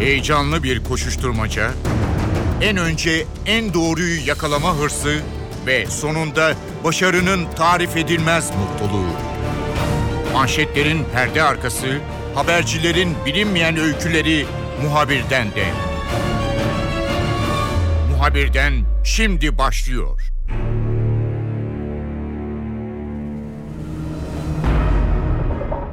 [0.00, 1.70] Heyecanlı bir koşuşturmaca,
[2.62, 5.20] en önce en doğruyu yakalama hırsı
[5.66, 6.52] ve sonunda
[6.84, 9.06] başarının tarif edilmez mutluluğu.
[10.32, 11.86] Manşetlerin perde arkası,
[12.34, 14.46] habercilerin bilinmeyen öyküleri
[14.82, 15.66] muhabirden de.
[18.10, 18.72] Muhabirden
[19.04, 20.20] şimdi başlıyor.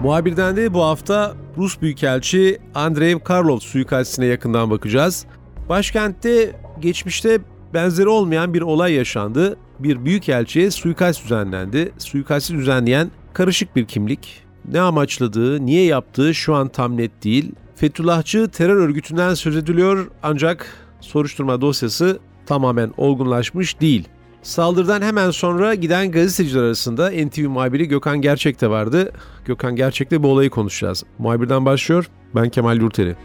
[0.01, 5.25] Muhabirden de bu hafta Rus Büyükelçi Andrei Karlov suikastine yakından bakacağız.
[5.69, 7.39] Başkentte geçmişte
[7.73, 9.57] benzeri olmayan bir olay yaşandı.
[9.79, 11.91] Bir büyükelçiye suikast düzenlendi.
[11.97, 14.43] Suikasti düzenleyen karışık bir kimlik.
[14.71, 17.51] Ne amaçladığı, niye yaptığı şu an tam net değil.
[17.75, 24.07] Fethullahçı terör örgütünden söz ediliyor ancak soruşturma dosyası tamamen olgunlaşmış değil.
[24.47, 29.11] Saldırıdan hemen sonra giden gazeteciler arasında NTV muhabiri Gökhan Gerçek de vardı.
[29.45, 31.03] Gökhan Gerçek'le bu olayı konuşacağız.
[31.17, 32.09] Muhabirden başlıyor.
[32.35, 33.15] Ben Kemal Yurteri.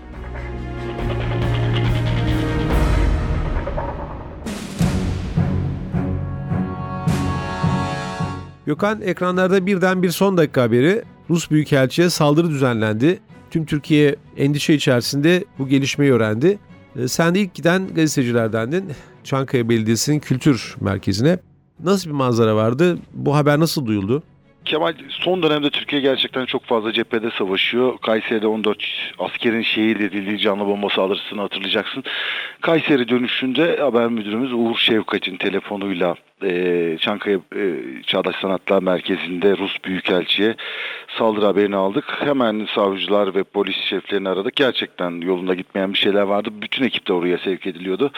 [8.66, 13.20] Gökhan ekranlarda birden bir son dakika haberi Rus Büyükelçi'ye saldırı düzenlendi.
[13.50, 16.58] Tüm Türkiye endişe içerisinde bu gelişmeyi öğrendi.
[16.96, 18.84] Ee, sen de ilk giden gazetecilerdendin.
[19.24, 21.38] Çankaya Belediyesi'nin kültür merkezine.
[21.84, 22.98] Nasıl bir manzara vardı?
[23.14, 24.22] Bu haber nasıl duyuldu?
[24.64, 27.98] Kemal son dönemde Türkiye gerçekten çok fazla cephede savaşıyor.
[27.98, 28.84] Kayseri'de 14
[29.18, 32.04] askerin şehit edildiği canlı bomba saldırısını hatırlayacaksın.
[32.60, 37.74] Kayseri dönüşünde haber müdürümüz Uğur Şevkat'in telefonuyla e, Çankaya e,
[38.06, 40.54] Çağdaş Sanatlar Merkezi'nde Rus Büyükelçi'ye
[41.18, 42.04] saldırı haberini aldık.
[42.20, 44.56] Hemen savcılar ve polis şeflerini aradık.
[44.56, 46.50] Gerçekten yolunda gitmeyen bir şeyler vardı.
[46.52, 48.10] Bütün ekip de oraya sevk ediliyordu.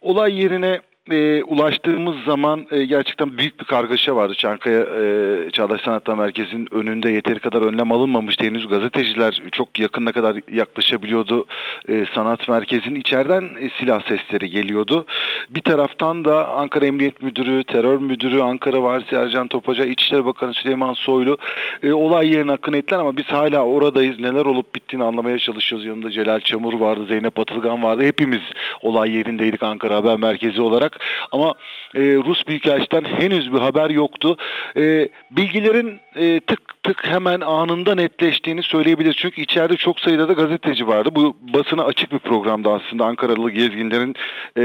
[0.00, 4.34] Olay yerine e, ulaştığımız zaman e, gerçekten büyük bir kargaşa vardı.
[4.34, 8.44] Çankaya e, Çağdaş Sanatlar Merkezi'nin önünde yeteri kadar önlem alınmamıştı.
[8.44, 11.46] Henüz gazeteciler çok yakına kadar yaklaşabiliyordu.
[11.88, 15.06] E, sanat merkezinin içeriden e, silah sesleri geliyordu.
[15.50, 20.92] Bir taraftan da Ankara Emniyet Müdürü, Terör Müdürü, Ankara Valisi Ercan Topaca, İçişleri Bakanı Süleyman
[20.92, 21.38] Soylu
[21.82, 24.20] e, olay yerine akın ettiler ama biz hala oradayız.
[24.20, 25.86] Neler olup bittiğini anlamaya çalışıyoruz.
[25.86, 28.02] Yanında Celal Çamur vardı, Zeynep Atılgan vardı.
[28.02, 28.40] Hepimiz
[28.82, 31.00] olay yerindeydik Ankara Haber Merkezi olarak olarak
[31.32, 31.54] ama
[31.94, 34.36] e, Rus Büyükelçiden henüz bir haber yoktu.
[34.76, 39.16] E, bilgilerin e, tık tık hemen anında netleştiğini söyleyebiliriz.
[39.16, 41.08] Çünkü içeride çok sayıda da gazeteci vardı.
[41.12, 43.04] Bu basına açık bir programdı aslında.
[43.04, 44.14] Ankaralı gezginlerin
[44.56, 44.62] e,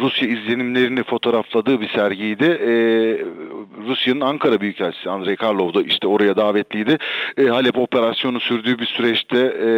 [0.00, 2.44] Rusya izlenimlerini fotoğrafladığı bir sergiydi.
[2.44, 2.70] E,
[3.88, 6.98] Rusya'nın Ankara Büyükelçisi Andrei Karlov da işte oraya davetliydi.
[7.38, 9.68] E, Halep operasyonu sürdüğü bir süreçte e,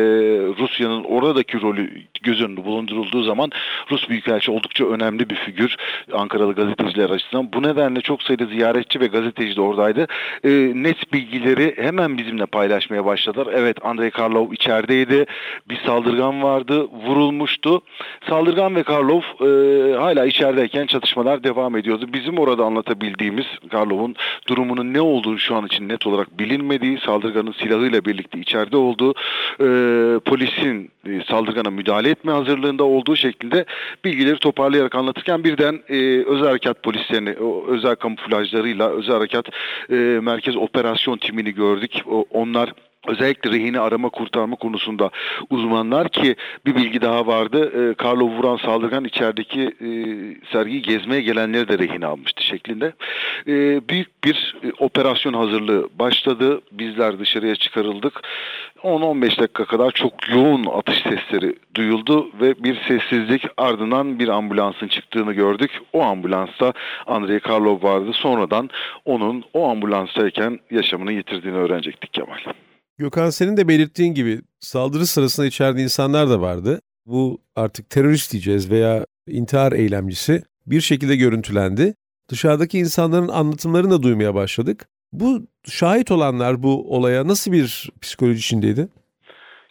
[0.58, 3.50] Rusya'nın oradaki rolü göz önünde bulundurulduğu zaman
[3.90, 5.76] Rus Büyükelçi oldukça önemli bir figür
[6.12, 7.52] Ankaralı gazeteciler açısından.
[7.52, 10.06] Bu nedenle çok sayıda ziyaretçi ve gazeteci de oradaydı.
[10.44, 13.48] E, net bilgileri hemen bizimle paylaşmaya başladılar.
[13.54, 15.26] Evet Andrei Karlov içerideydi.
[15.68, 16.88] Bir saldırgan vardı.
[17.06, 17.80] Vurulmuştu.
[18.28, 19.48] Saldırgan ve Karlov e,
[19.96, 22.06] hala içerideyken çatışmalar devam ediyordu.
[22.12, 24.16] Bizim orada anlatabildiğimiz Karlov'un
[24.48, 29.14] durumunun ne olduğu şu an için net olarak bilinmediği, saldırganın silahıyla birlikte içeride olduğu,
[29.60, 29.66] e,
[30.18, 33.64] polisin e, saldırgana müdahale etme hazırlığında olduğu şeklinde
[34.04, 39.46] bilgileri toparlayarak anlatırken birden e, özel harekat polislerini, o özel kamuflajlarıyla özel harekat
[39.90, 41.92] e, merkez operasyon timini gördük.
[42.06, 42.72] O, onlar
[43.06, 45.10] özellikle rehini arama kurtarma konusunda
[45.50, 46.36] uzmanlar ki
[46.66, 47.90] bir bilgi daha vardı.
[47.90, 49.90] E, Carlo vuran saldırgan içerideki e,
[50.52, 52.92] sergiyi gezmeye gelenleri de rehin almıştı şeklinde.
[53.46, 56.60] E, büyük bir e, operasyon hazırlığı başladı.
[56.72, 58.22] Bizler dışarıya çıkarıldık.
[58.82, 65.32] 10-15 dakika kadar çok yoğun atış sesleri duyuldu ve bir sessizlik ardından bir ambulansın çıktığını
[65.32, 65.80] gördük.
[65.92, 66.72] O ambulansta
[67.06, 68.12] Andrei Karlov vardı.
[68.12, 68.70] Sonradan
[69.04, 72.38] onun o ambulanstayken yaşamını yitirdiğini öğrenecektik Kemal.
[72.98, 76.80] Gökhan senin de belirttiğin gibi saldırı sırasında içeride insanlar da vardı.
[77.06, 81.94] Bu artık terörist diyeceğiz veya intihar eylemcisi bir şekilde görüntülendi.
[82.30, 84.88] Dışarıdaki insanların anlatımlarını da duymaya başladık.
[85.12, 88.88] Bu şahit olanlar bu olaya nasıl bir psikoloji içindeydi?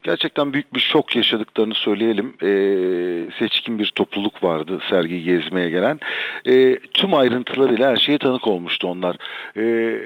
[0.04, 2.34] Gerçekten büyük bir şok yaşadıklarını söyleyelim.
[2.44, 6.00] Ee, seçkin bir topluluk vardı sergiyi gezmeye gelen.
[6.46, 9.18] Ee, tüm ayrıntılarıyla her şeye tanık olmuştu onlar.
[9.58, 10.00] Ee,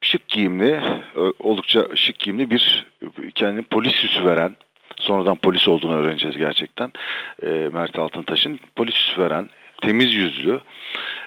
[0.00, 0.80] şık giyimli,
[1.38, 2.86] oldukça şık giyimli bir
[3.34, 4.56] kendini polis süsü veren,
[4.96, 6.92] sonradan polis olduğunu öğreneceğiz gerçekten.
[7.42, 9.48] E, Mert Altıntaş'ın polis süsü veren,
[9.82, 10.60] temiz yüzlü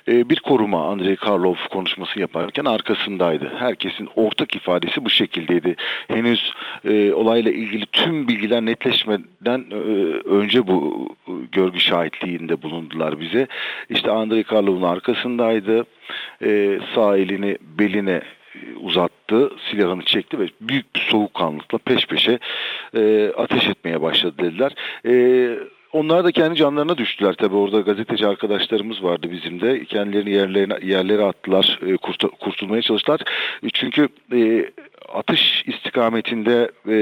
[0.08, 3.52] e, bir koruma Andrei Karlov konuşması yaparken arkasındaydı.
[3.58, 5.76] Herkesin ortak ifadesi bu şekildeydi.
[6.08, 6.54] Henüz
[6.86, 9.76] e, olayla ilgili tüm bilgiler netleşmeden e,
[10.30, 13.48] önce bu e, görgü şahitliğinde bulundular bize.
[13.90, 15.86] İşte Andrei Karlov'un arkasındaydı.
[16.44, 18.22] E, sağ elini beline
[18.82, 22.40] uzattı, silahını çekti ve büyük bir soğukkanlılıkla peş peşe
[22.96, 24.76] e, ateş etmeye başladı dediler.
[25.06, 25.14] E,
[25.94, 27.34] onlar da kendi canlarına düştüler.
[27.34, 29.86] Tabi orada gazeteci arkadaşlarımız vardı bizim de.
[29.86, 31.98] Kendilerini yerlerine yerlere attılar e,
[32.40, 33.22] kurtulmaya çalıştılar.
[33.74, 34.72] Çünkü e,
[35.14, 36.96] atış istikametinde e,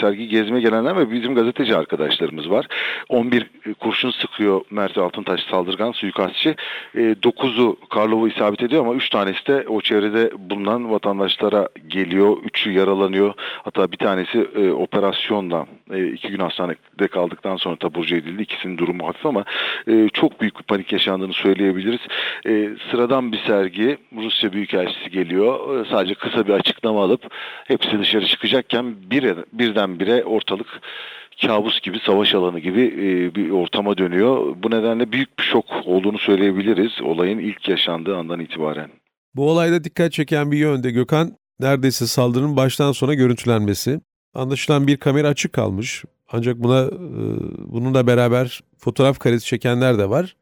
[0.00, 2.66] sergi gezmeye gelenler ve bizim gazeteci arkadaşlarımız var.
[3.08, 3.50] 11
[3.80, 6.54] kurşun sıkıyor Mert Altıntaş saldırgan suikastçı.
[6.94, 12.36] E, 9'u Karlov'u isabet ediyor ama 3 tanesi de o çevrede bulunan vatandaşlara geliyor.
[12.36, 13.34] 3'ü yaralanıyor.
[13.38, 15.66] Hatta bir tanesi e, operasyonla
[16.14, 18.42] 2 e, gün hastanede kaldıktan sonra taburcu edildi.
[18.42, 19.44] İkisinin durumu hafif ama
[19.88, 22.00] e, çok büyük bir panik yaşandığını söyleyebiliriz.
[22.46, 25.80] E, sıradan bir sergi Rusya Büyükelçisi geliyor.
[25.80, 27.13] E, sadece kısa bir açıklama alıp
[27.64, 30.80] hepsi dışarı çıkacakken bir, birdenbire ortalık
[31.42, 34.56] kabus gibi, savaş alanı gibi e, bir ortama dönüyor.
[34.62, 38.90] Bu nedenle büyük bir şok olduğunu söyleyebiliriz olayın ilk yaşandığı andan itibaren.
[39.34, 44.00] Bu olayda dikkat çeken bir yönde Gökhan, neredeyse saldırının baştan sona görüntülenmesi.
[44.34, 46.04] Anlaşılan bir kamera açık kalmış.
[46.32, 46.90] Ancak buna e,
[47.72, 50.36] bununla beraber fotoğraf karesi çekenler de var.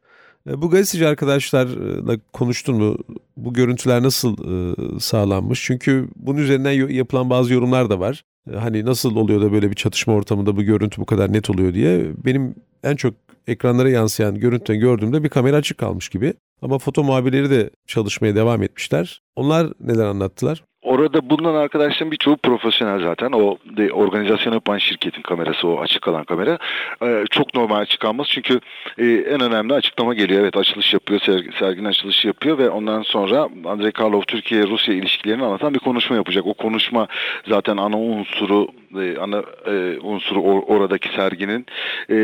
[0.49, 2.97] E, bu gazeteci arkadaşlarla konuştun mu?
[3.37, 5.63] Bu görüntüler nasıl e, sağlanmış?
[5.63, 8.23] Çünkü bunun üzerinden yapılan bazı yorumlar da var.
[8.53, 11.73] E, hani nasıl oluyor da böyle bir çatışma ortamında bu görüntü bu kadar net oluyor
[11.73, 12.11] diye.
[12.25, 13.13] Benim en çok
[13.47, 16.33] ekranlara yansıyan görüntüden gördüğümde bir kamera açık kalmış gibi.
[16.61, 19.21] Ama foto muhabirleri de çalışmaya devam etmişler.
[19.35, 20.63] Onlar neler anlattılar?
[20.93, 23.31] Orada bulunan arkadaşların birçoğu profesyonel zaten.
[23.31, 26.57] O de, organizasyon yapan şirketin kamerası o açık kalan kamera.
[27.03, 28.59] Ee, çok normal açık çünkü
[28.97, 30.41] e, en önemli açıklama geliyor.
[30.41, 35.73] Evet açılış yapıyor, sergi, serginin açılışı yapıyor ve ondan sonra Andrei Karlov Türkiye-Rusya ilişkilerini anlatan
[35.73, 36.45] bir konuşma yapacak.
[36.47, 37.07] O konuşma
[37.47, 38.67] zaten ana unsuru
[39.01, 41.65] e, ana e, unsuru or, oradaki serginin.
[42.09, 42.15] E,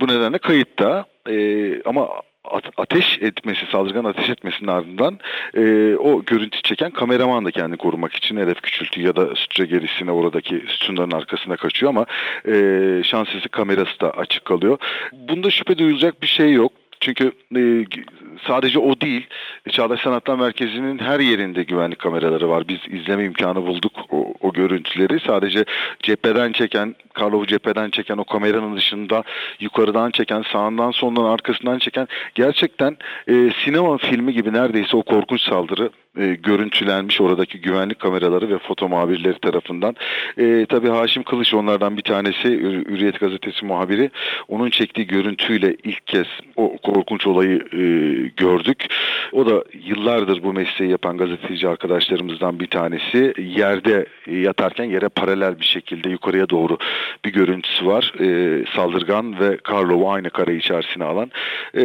[0.00, 1.04] bu nedenle kayıtta.
[1.30, 2.08] E, ama
[2.76, 5.18] ateş etmesi, saldırgan ateş etmesinin ardından
[5.54, 10.12] e, o görüntü çeken kameraman da kendini korumak için hedef küçültü ya da sütre gerisine
[10.12, 12.06] oradaki sütunların arkasına kaçıyor ama
[12.48, 14.78] e, şans kamerası da açık kalıyor.
[15.12, 16.72] Bunda şüphe duyulacak bir şey yok.
[17.00, 17.84] Çünkü e,
[18.46, 19.26] sadece o değil,
[19.70, 22.68] Çağdaş Sanatlar Merkezi'nin her yerinde güvenlik kameraları var.
[22.68, 25.20] Biz izleme imkanı bulduk o, o görüntüleri.
[25.20, 25.64] Sadece
[26.02, 29.24] cepheden çeken, Karlov'u cepheden çeken o kameranın dışında
[29.60, 32.96] yukarıdan çeken, sağından solundan arkasından çeken gerçekten
[33.28, 38.88] e, sinema filmi gibi neredeyse o korkunç saldırı e, görüntülenmiş oradaki güvenlik kameraları ve foto
[38.88, 39.96] muhabirleri tarafından.
[40.38, 42.48] E, tabii Haşim Kılıç onlardan bir tanesi
[42.88, 44.10] Hürriyet Gazetesi muhabiri.
[44.48, 46.26] Onun çektiği görüntüyle ilk kez
[46.56, 47.82] o korkunç olayı e,
[48.36, 48.86] gördük.
[49.32, 53.34] O da yıllardır bu mesleği yapan gazeteci arkadaşlarımızdan bir tanesi.
[53.38, 56.78] Yerde yatarken yere paralel bir şekilde yukarıya doğru
[57.24, 58.12] bir görüntüsü var.
[58.20, 61.30] E, saldırgan ve Karlov'u aynı kare içerisine alan.
[61.74, 61.82] E,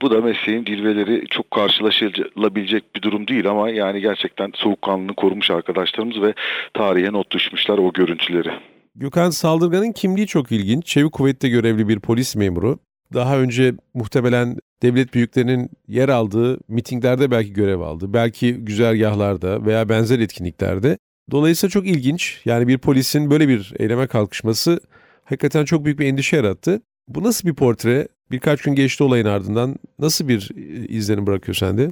[0.00, 6.22] bu da mesleğin cilveleri çok karşılaşılabilecek bir durum değil ama yani gerçekten soğukkanlılığını korumuş arkadaşlarımız
[6.22, 6.34] ve
[6.74, 8.50] tarihe not düşmüşler o görüntüleri.
[8.94, 10.86] Gökhan Saldırgan'ın kimliği çok ilginç.
[10.86, 12.78] Çevik Kuvvet'te görevli bir polis memuru.
[13.14, 18.12] Daha önce muhtemelen devlet büyüklerinin yer aldığı mitinglerde belki görev aldı.
[18.12, 20.98] Belki güzergahlarda veya benzer etkinliklerde.
[21.30, 22.40] Dolayısıyla çok ilginç.
[22.44, 24.80] Yani bir polisin böyle bir eyleme kalkışması
[25.24, 26.82] hakikaten çok büyük bir endişe yarattı.
[27.08, 28.08] Bu nasıl bir portre?
[28.30, 29.76] Birkaç gün geçti olayın ardından.
[29.98, 30.50] Nasıl bir
[30.88, 31.90] izlenim bırakıyor sende?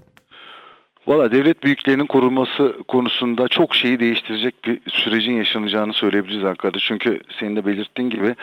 [1.10, 6.84] Valla devlet büyüklerinin korunması konusunda çok şeyi değiştirecek bir sürecin yaşanacağını söyleyebiliriz arkadaşlar.
[6.88, 8.34] Çünkü senin de belirttiğin gibi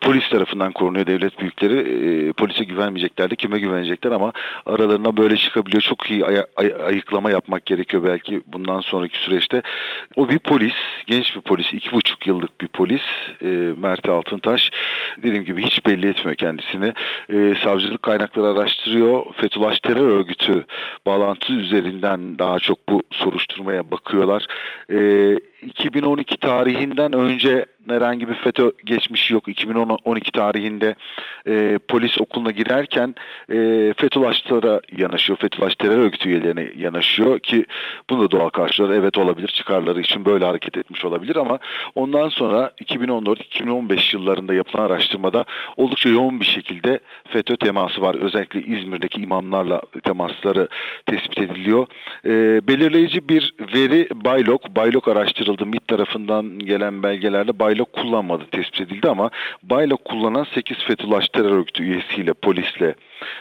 [0.00, 1.78] polis tarafından korunuyor devlet büyükleri.
[1.78, 4.32] E, polise güvenmeyecekler de kime güvenecekler ama
[4.66, 5.82] aralarına böyle çıkabiliyor.
[5.82, 9.62] Çok iyi ay- ay- ayıklama yapmak gerekiyor belki bundan sonraki süreçte.
[10.16, 10.74] O bir polis,
[11.06, 13.02] genç bir polis, iki buçuk yıllık bir polis
[13.42, 13.46] e,
[13.78, 14.70] Mert Altıntaş.
[15.22, 16.92] Dediğim gibi hiç belli etmiyor kendisini.
[17.32, 19.24] E, savcılık kaynakları araştırıyor.
[19.36, 20.64] Fethullah Terör Örgütü
[21.06, 24.46] bağlantı üzerinde üzerinden daha çok bu soruşturmaya bakıyorlar.
[24.90, 29.48] E, 2012 tarihinden önce herhangi bir FETÖ geçmişi yok.
[29.48, 30.94] 2012 tarihinde
[31.46, 33.14] e, polis okuluna girerken
[33.52, 33.56] e,
[33.96, 35.38] Fethullahçılara yanaşıyor.
[35.38, 37.64] Fethullahçı terör örgütü üyelerine yanaşıyor ki
[38.10, 38.90] bunu da doğal karşılar.
[38.90, 39.48] Evet olabilir.
[39.48, 41.58] Çıkarları için böyle hareket etmiş olabilir ama
[41.94, 45.44] ondan sonra 2014-2015 yıllarında yapılan araştırmada
[45.76, 48.14] oldukça yoğun bir şekilde FETÖ teması var.
[48.14, 50.68] Özellikle İzmir'deki imamlarla temasları
[51.06, 51.86] tespit ediliyor.
[52.24, 52.30] E,
[52.68, 54.76] belirleyici bir veri Baylok.
[54.76, 55.66] Baylok araştırıldı.
[55.66, 59.30] MİT tarafından gelen belgelerde Baylok Baylok kullanmadı tespit edildi ama
[59.62, 62.94] Baylok kullanan 8 Fethullah terör örgütü üyesiyle polisle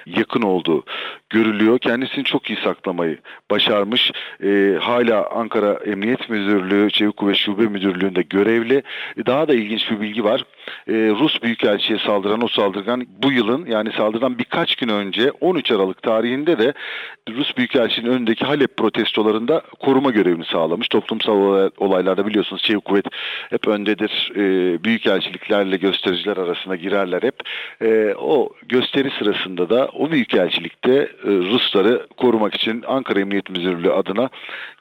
[0.05, 0.83] yakın olduğu
[1.29, 1.79] görülüyor.
[1.79, 3.17] Kendisini çok iyi saklamayı
[3.51, 4.11] başarmış.
[4.43, 8.83] E, hala Ankara Emniyet Müdürlüğü, Çevik Kuvvet Şube Müdürlüğü'nde görevli.
[9.25, 10.43] Daha da ilginç bir bilgi var.
[10.87, 16.01] E, Rus Büyükelçi'ye saldıran o saldırgan bu yılın yani saldırıdan birkaç gün önce 13 Aralık
[16.01, 16.73] tarihinde de
[17.29, 20.87] Rus Büyükelçiliğinin önündeki Halep protestolarında koruma görevini sağlamış.
[20.87, 23.05] Toplumsal olaylarda biliyorsunuz Çevik Kuvvet
[23.49, 24.31] hep öndedir.
[24.35, 24.39] E,
[24.83, 27.35] büyükelçiliklerle göstericiler arasında girerler hep.
[27.81, 34.29] E, o gösteri sırasında da o büyükelçilikte e, Rusları korumak için Ankara Emniyet Müdürlüğü adına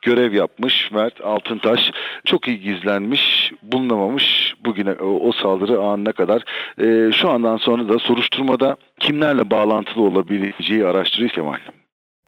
[0.03, 1.91] görev yapmış Mert Altıntaş.
[2.25, 6.45] Çok iyi gizlenmiş, bulunamamış bugüne o, o saldırı anına kadar.
[6.81, 11.59] E, şu andan sonra da soruşturmada kimlerle bağlantılı olabileceği araştırıyor Kemal.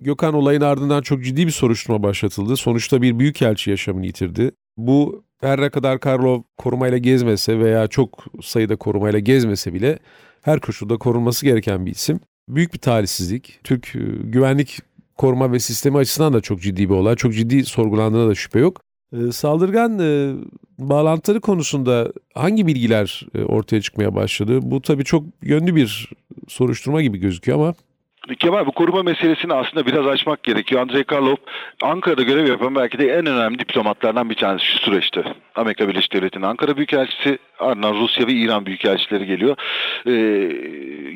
[0.01, 2.57] Gökhan olayın ardından çok ciddi bir soruşturma başlatıldı.
[2.57, 4.51] Sonuçta bir büyükelçi yaşamını yitirdi.
[4.77, 9.99] Bu her ne kadar Karlov korumayla gezmese veya çok sayıda korumayla gezmese bile
[10.43, 12.21] her koşulda korunması gereken bir isim.
[12.55, 13.61] Büyük bir talihsizlik.
[13.65, 14.79] Türk e, güvenlik
[15.17, 17.17] koruma ve sistemi açısından da çok ciddi bir olay.
[17.17, 18.81] Çok ciddi sorgulandığına da şüphe yok.
[19.13, 20.35] E, saldırgan e,
[20.79, 24.59] bağlantıları konusunda hangi bilgiler ortaya çıkmaya başladı?
[24.63, 26.13] Bu tabii çok yönlü bir
[26.49, 27.75] soruşturma gibi gözüküyor ama
[28.39, 30.83] Kemal bu koruma meselesini aslında biraz açmak gerekiyor.
[30.83, 31.37] Andrei Karlov
[31.83, 35.25] Ankara'da görev yapan belki de en önemli diplomatlardan bir tanesi şu süreçte.
[35.55, 39.57] Amerika Birleşik Devletleri'nin Ankara Büyükelçisi ardından Rusya ve İran Büyükelçileri geliyor.
[40.07, 40.13] Ee,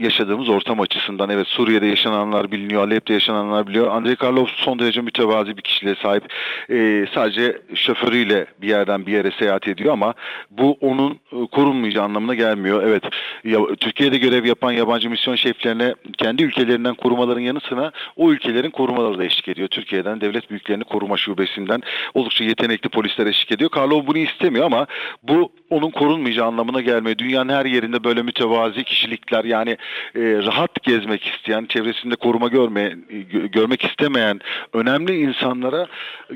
[0.05, 3.89] yaşadığımız ortam açısından evet Suriye'de yaşananlar biliniyor, Alep'te yaşananlar biliyor.
[3.89, 6.33] Andrei Karlov son derece mütevazi bir kişiliğe sahip.
[6.71, 10.15] Ee, sadece şoförüyle bir yerden bir yere seyahat ediyor ama
[10.51, 12.83] bu onun e, korunmayacağı anlamına gelmiyor.
[12.83, 13.03] Evet
[13.81, 19.25] Türkiye'de görev yapan yabancı misyon şeflerine kendi ülkelerinden korumaların yanı sıra o ülkelerin korumaları da
[19.25, 19.69] eşlik ediyor.
[19.69, 21.83] Türkiye'den devlet büyüklerini koruma şubesinden
[22.15, 23.71] oldukça yetenekli polisler eşlik ediyor.
[23.71, 24.87] Karlov bunu istemiyor ama
[25.23, 27.19] bu onun korunmayacağı anlamına gelmiyor.
[27.19, 29.71] Dünyanın her yerinde böyle mütevazi kişilikler yani
[30.15, 32.97] e, rahat gezmek isteyen, çevresinde koruma görme,
[33.53, 34.41] görmek istemeyen
[34.73, 35.87] önemli insanlara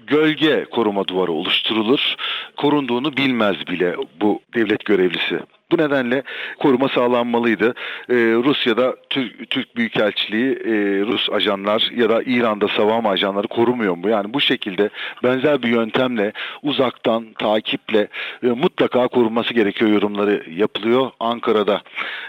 [0.06, 2.14] gölge koruma duvarı oluşturulur.
[2.56, 5.40] Korunduğunu bilmez bile bu devlet görevlisi.
[5.72, 6.22] Bu nedenle
[6.58, 7.74] koruma sağlanmalıydı.
[8.10, 10.72] Ee, Rusya'da Türk, Türk Büyükelçiliği e,
[11.06, 14.08] Rus ajanlar ya da İran'da savunma ajanları korumuyor mu?
[14.08, 14.90] Yani bu şekilde
[15.22, 16.32] benzer bir yöntemle
[16.62, 18.08] uzaktan takiple
[18.42, 21.82] e, mutlaka korunması gerekiyor yorumları yapılıyor Ankara'da.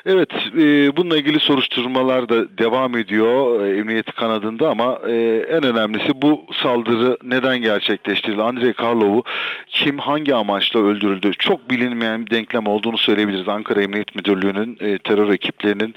[0.05, 6.21] Evet e, bununla ilgili soruşturmalar da devam ediyor e, emniyeti kanadında ama e, en önemlisi
[6.21, 8.41] bu saldırı neden gerçekleştirildi?
[8.41, 9.23] Andrei Karlov'u
[9.67, 11.31] kim hangi amaçla öldürüldü?
[11.39, 13.49] Çok bilinmeyen bir denklem olduğunu söyleyebiliriz diyebiliriz.
[13.49, 15.95] Ankara Emniyet Müdürlüğü'nün e, terör ekiplerinin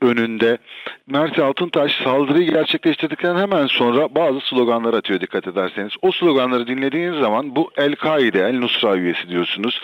[0.00, 0.58] önünde.
[1.06, 5.92] Mert Altıntaş saldırıyı gerçekleştirdikten hemen sonra bazı sloganlar atıyor dikkat ederseniz.
[6.02, 9.80] O sloganları dinlediğiniz zaman bu El-Kaide, El-Nusra üyesi diyorsunuz.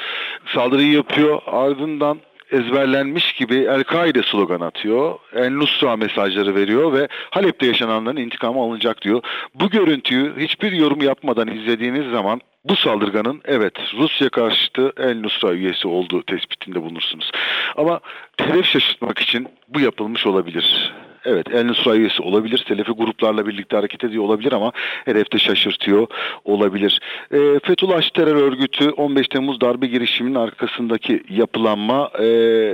[0.47, 2.19] Saldırıyı yapıyor ardından
[2.53, 5.19] ezberlenmiş gibi El-Kaide slogan atıyor.
[5.35, 9.23] El-Nusra mesajları veriyor ve Halep'te yaşananların intikamı alınacak diyor.
[9.55, 15.89] Bu görüntüyü hiçbir yorum yapmadan izlediğiniz zaman bu saldırganın evet Rusya karşıtı El Nusra üyesi
[15.89, 17.31] olduğu tespitinde bulunursunuz.
[17.77, 18.01] Ama
[18.41, 20.93] hedef şaşırtmak için bu yapılmış olabilir.
[21.25, 22.65] Evet El Nusra üyesi olabilir.
[22.69, 24.73] Selefi gruplarla birlikte hareket ediyor olabilir ama
[25.05, 26.07] hedefte şaşırtıyor
[26.45, 27.01] olabilir.
[27.31, 32.25] E, Fethullah terör örgütü 15 Temmuz darbe girişiminin arkasındaki yapılanma e,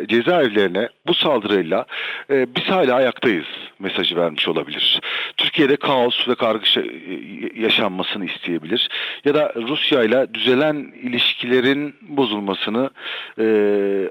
[0.08, 1.86] cezaevlerine bu saldırıyla
[2.30, 3.46] e, biz hala ayaktayız
[3.78, 5.00] mesajı vermiş olabilir.
[5.36, 6.86] Türkiye'de kaos ve kargışa e,
[7.56, 8.88] yaşanmasını isteyebilir.
[9.24, 12.90] Ya da Rusya ile düzelen ilişkilerin bozulmasını
[13.38, 13.44] e,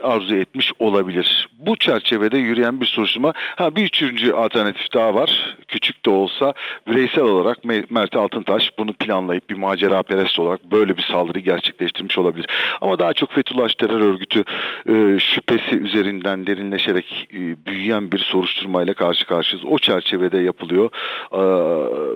[0.03, 1.47] arzu etmiş olabilir.
[1.59, 3.33] Bu çerçevede yürüyen bir soruşturma.
[3.35, 5.55] Ha bir üçüncü alternatif daha var.
[5.67, 6.53] Küçük de olsa
[6.87, 7.57] bireysel olarak
[7.89, 12.47] Mert Altıntaş bunu planlayıp bir macera perest olarak böyle bir saldırı gerçekleştirmiş olabilir.
[12.81, 14.43] Ama daha çok Fethullah terör örgütü
[14.89, 19.71] e, şüphesi üzerinden derinleşerek e, büyüyen bir soruşturmayla karşı karşıyayız.
[19.71, 20.89] O çerçevede yapılıyor
[21.31, 21.41] e,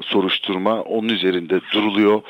[0.04, 0.82] soruşturma.
[0.82, 2.22] Onun üzerinde duruluyor.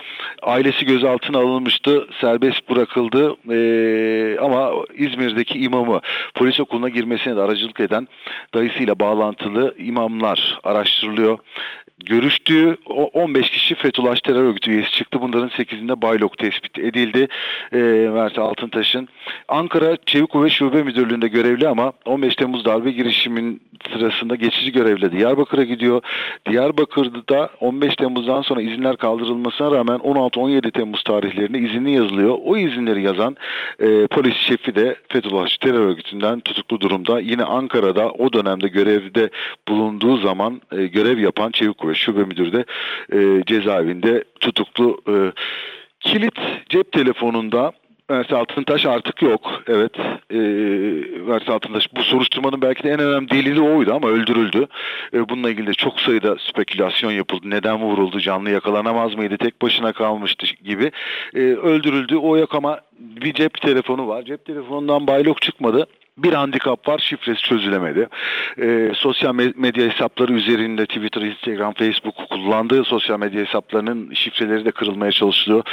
[0.41, 2.07] Ailesi gözaltına alınmıştı.
[2.21, 3.35] Serbest bırakıldı.
[3.51, 6.01] E, ama İzmir'deki imamı
[6.35, 8.07] polis okuluna girmesine de aracılık eden
[8.53, 11.39] dayısıyla bağlantılı imamlar araştırılıyor.
[12.05, 15.21] Görüştüğü 15 kişi Fethullah terör örgütü üyesi çıktı.
[15.21, 17.27] Bunların 8'inde Baylok tespit edildi.
[17.73, 17.77] E,
[18.13, 19.07] Mert Altıntaş'ın.
[19.47, 23.61] Ankara Çevik Kuvvet Şube Müdürlüğü'nde görevli ama 15 Temmuz darbe girişimin
[23.93, 26.01] sırasında geçici görevle Diyarbakır'a gidiyor.
[26.49, 32.37] Diyarbakır'da 15 Temmuz'dan sonra izinler kaldırılmasına rağmen 16-17 Temmuz tarihlerinde izinli yazılıyor.
[32.45, 33.37] O izinleri yazan
[33.79, 37.19] e, polis şefi de Fethullah terör örgütünden tutuklu durumda.
[37.19, 39.29] Yine Ankara'da o dönemde görevde
[39.67, 42.65] bulunduğu zaman e, görev yapan Çevik Kuvvet Şube Müdürü de
[43.13, 45.01] e, cezaevinde tutuklu.
[45.09, 45.15] E,
[45.99, 46.39] kilit
[46.69, 47.71] cep telefonunda
[48.09, 49.63] Mersi Altıntaş artık yok.
[49.67, 49.91] Evet.
[50.31, 50.37] E,
[51.27, 54.67] Mersi Altıntaş bu soruşturmanın belki de en önemli delili oydu ama öldürüldü.
[55.13, 57.49] E, bununla ilgili de çok sayıda spekülasyon yapıldı.
[57.49, 58.19] Neden vuruldu?
[58.19, 59.37] Canlı yakalanamaz mıydı?
[59.37, 60.91] Tek başına kalmıştı gibi.
[61.35, 62.15] E, öldürüldü.
[62.15, 64.23] O yok ama bir cep telefonu var.
[64.23, 68.07] Cep telefonundan baylok çıkmadı bir handikap var şifresi çözülemedi.
[68.61, 75.11] E, sosyal medya hesapları üzerinde Twitter, Instagram, Facebook kullandığı sosyal medya hesaplarının şifreleri de kırılmaya
[75.11, 75.63] çalışılıyor.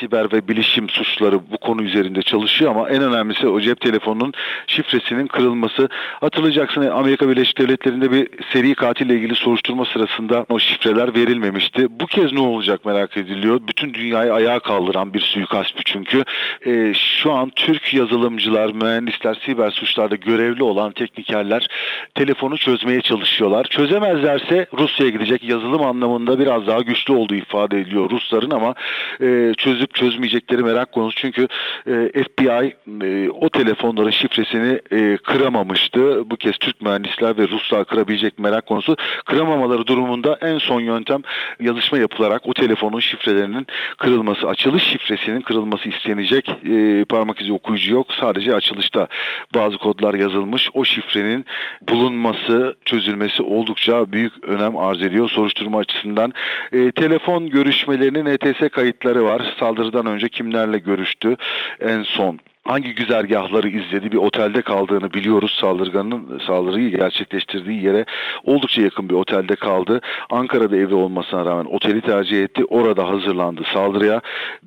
[0.00, 4.32] Siber ve bilişim suçları bu konu üzerinde çalışıyor ama en önemlisi o cep telefonunun
[4.66, 5.88] şifresinin kırılması.
[6.20, 11.86] Hatırlayacaksın Amerika Birleşik Devletleri'nde bir seri katille ilgili soruşturma sırasında o şifreler verilmemişti.
[11.90, 13.60] Bu kez ne olacak merak ediliyor.
[13.68, 16.24] Bütün dünyayı ayağa kaldıran bir suikast çünkü.
[16.66, 21.66] E, şu an Türk yazılımcılar, mühendisler, siber suç suçlarda görevli olan teknikerler
[22.14, 23.64] telefonu çözmeye çalışıyorlar.
[23.64, 28.74] Çözemezlerse Rusya'ya gidecek yazılım anlamında biraz daha güçlü olduğu ifade ediliyor Rusların ama
[29.20, 31.16] e, çözüp çözmeyecekleri merak konusu.
[31.16, 31.48] Çünkü
[31.86, 36.30] e, FBI e, o telefonların şifresini e, kıramamıştı.
[36.30, 38.96] Bu kez Türk mühendisler ve Ruslar kırabilecek merak konusu.
[39.26, 41.22] Kıramamaları durumunda en son yöntem
[41.60, 43.66] yazışma yapılarak o telefonun şifrelerinin
[43.98, 46.48] kırılması, açılış şifresinin kırılması istenecek.
[46.48, 48.06] E, parmak izi okuyucu yok.
[48.20, 49.08] Sadece açılışta
[49.54, 50.70] bazı kodlar yazılmış.
[50.74, 51.44] O şifrenin
[51.88, 56.32] bulunması, çözülmesi oldukça büyük önem arz ediyor soruşturma açısından.
[56.72, 59.54] E, telefon görüşmelerinin ETS kayıtları var.
[59.60, 61.36] Saldırıdan önce kimlerle görüştü
[61.80, 65.58] en son hangi güzergahları izledi bir otelde kaldığını biliyoruz.
[65.60, 68.04] Saldırganın saldırıyı gerçekleştirdiği yere
[68.44, 70.00] oldukça yakın bir otelde kaldı.
[70.30, 72.64] Ankara'da evi olmasına rağmen oteli tercih etti.
[72.64, 74.20] Orada hazırlandı saldırıya.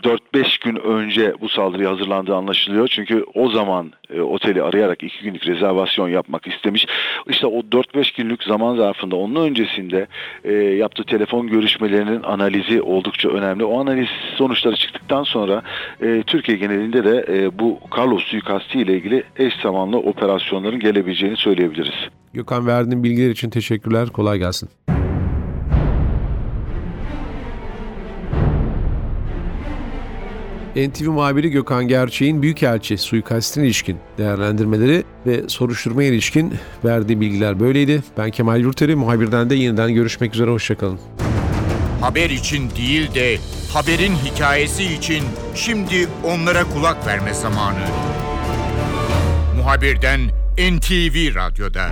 [0.03, 2.87] 4-5 gün önce bu saldırıya hazırlandığı anlaşılıyor.
[2.87, 6.85] Çünkü o zaman e, oteli arayarak 2 günlük rezervasyon yapmak istemiş.
[7.29, 10.07] İşte o 4-5 günlük zaman zarfında onun öncesinde
[10.43, 13.63] e, yaptığı telefon görüşmelerinin analizi oldukça önemli.
[13.63, 15.61] O analiz sonuçları çıktıktan sonra
[16.01, 21.95] e, Türkiye genelinde de e, bu Carlos suikasti ile ilgili eş zamanlı operasyonların gelebileceğini söyleyebiliriz.
[22.33, 24.07] Gökhan verdiğin bilgiler için teşekkürler.
[24.09, 24.69] Kolay gelsin.
[30.75, 36.55] NTV muhabiri Gökhan Gerçek'in Büyükelçi suikastine ilişkin değerlendirmeleri ve soruşturma ilişkin
[36.85, 38.03] verdiği bilgiler böyleydi.
[38.17, 40.99] Ben Kemal Yurteri, muhabirden de yeniden görüşmek üzere, hoşçakalın.
[42.01, 43.37] Haber için değil de
[43.73, 45.23] haberin hikayesi için
[45.55, 47.85] şimdi onlara kulak verme zamanı.
[49.57, 50.19] Muhabirden
[50.57, 51.89] NTV Radyo'da.